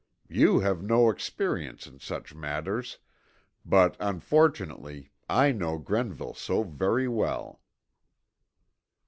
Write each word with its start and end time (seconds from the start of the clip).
You 0.29 0.61
have 0.61 0.81
no 0.81 1.11
experience 1.11 1.85
in 1.85 1.99
such 1.99 2.33
matters, 2.33 2.97
but, 3.63 3.95
unfortunately, 3.99 5.11
I 5.29 5.51
know 5.51 5.77
Grenville 5.77 6.33
so 6.33 6.63
very 6.63 7.07
well." 7.07 7.61